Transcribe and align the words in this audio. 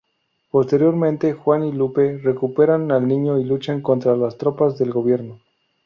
Posteriormente 0.49 1.33
Juan 1.33 1.63
y 1.63 1.71
Lupe 1.73 2.17
recuperan 2.23 2.91
al 2.91 3.07
niño 3.07 3.37
y 3.37 3.43
luchan 3.45 3.81
contra 3.83 4.15
las 4.15 4.35
tropas 4.35 4.79
del 4.79 4.89
gobierno. 4.91 5.39